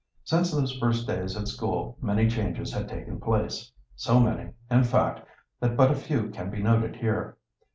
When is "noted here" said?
6.59-7.37